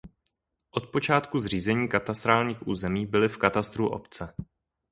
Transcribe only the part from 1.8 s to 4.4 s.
katastrálních území byly v katastru obce.